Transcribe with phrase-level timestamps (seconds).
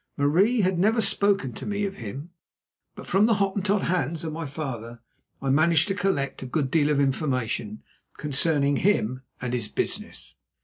[0.17, 2.31] Marie had never spoken to me of him,
[2.95, 4.99] but from the Hottentot Hans and my father
[5.43, 7.83] I managed to collect a good deal of information
[8.17, 10.33] concerning him and his business.